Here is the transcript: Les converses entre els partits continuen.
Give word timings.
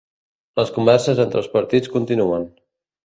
Les 0.59 0.71
converses 0.77 1.21
entre 1.25 1.41
els 1.41 1.51
partits 1.59 1.93
continuen. 1.99 2.49